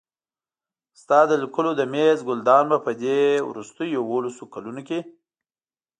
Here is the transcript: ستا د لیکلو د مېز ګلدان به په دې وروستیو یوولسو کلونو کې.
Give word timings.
ستا 1.01 1.19
د 1.29 1.31
لیکلو 1.43 1.71
د 1.77 1.81
مېز 1.93 2.19
ګلدان 2.27 2.63
به 2.71 2.77
په 2.85 2.91
دې 3.01 3.19
وروستیو 3.49 3.95
یوولسو 3.97 4.43
کلونو 4.53 4.81
کې. 4.87 4.99